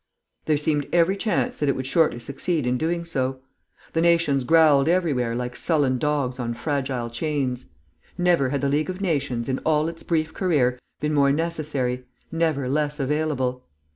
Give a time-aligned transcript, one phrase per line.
[0.45, 3.41] There seemed every chance that it would shortly succeed in doing so.
[3.93, 7.65] The nations growled everywhere like sullen dogs on fragile chains.
[8.17, 12.67] Never had the League of Nations, in all its brief career, been more necessary, never
[12.67, 13.63] less available.